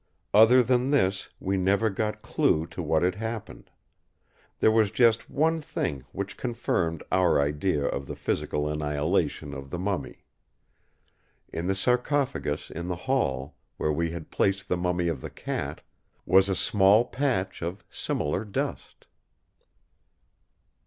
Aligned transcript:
Other 0.33 0.63
than 0.63 0.89
this 0.89 1.29
we 1.39 1.57
never 1.57 1.91
got 1.91 2.23
clue 2.23 2.65
to 2.65 2.81
what 2.81 3.03
had 3.03 3.13
happened. 3.13 3.69
There 4.57 4.71
was 4.71 4.89
just 4.89 5.29
one 5.29 5.61
thing 5.61 6.05
which 6.11 6.37
confirmed 6.37 7.03
our 7.11 7.39
idea 7.39 7.85
of 7.85 8.07
the 8.07 8.15
physical 8.15 8.67
annihilation 8.67 9.53
of 9.53 9.69
the 9.69 9.77
mummy. 9.77 10.25
In 11.53 11.67
the 11.67 11.75
sarcophagus 11.75 12.71
in 12.71 12.87
the 12.87 12.95
hall, 13.05 13.55
where 13.77 13.93
we 13.93 14.09
had 14.09 14.31
placed 14.31 14.69
the 14.69 14.75
mummy 14.75 15.07
of 15.07 15.21
the 15.21 15.29
cat, 15.29 15.81
was 16.25 16.49
a 16.49 16.55
small 16.55 17.05
patch 17.05 17.61
of 17.61 17.83
similar 17.91 18.43
dust. 18.43 19.05